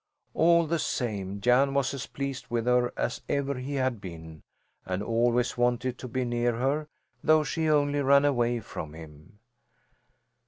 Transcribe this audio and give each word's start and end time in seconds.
All 0.33 0.65
the 0.65 0.79
same 0.79 1.41
Jan 1.41 1.75
was 1.75 1.93
as 1.93 2.07
pleased 2.07 2.47
with 2.49 2.65
her 2.65 2.91
as 2.97 3.21
ever 3.29 3.53
he 3.53 3.75
had 3.75 4.01
been, 4.01 4.41
and 4.83 5.03
always 5.03 5.59
wanted 5.59 5.99
to 5.99 6.07
be 6.07 6.25
near 6.25 6.53
her, 6.55 6.87
though 7.23 7.43
she 7.43 7.69
only 7.69 8.01
ran 8.01 8.25
away 8.25 8.61
from 8.61 8.93
him. 8.95 9.37